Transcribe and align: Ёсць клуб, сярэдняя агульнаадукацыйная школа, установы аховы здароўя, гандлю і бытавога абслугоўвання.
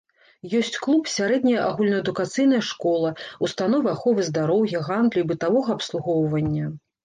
Ёсць 0.59 0.77
клуб, 0.85 1.03
сярэдняя 1.15 1.61
агульнаадукацыйная 1.65 2.63
школа, 2.71 3.09
установы 3.51 3.87
аховы 3.95 4.21
здароўя, 4.33 4.85
гандлю 4.91 5.19
і 5.27 5.31
бытавога 5.37 5.69
абслугоўвання. 5.81 6.77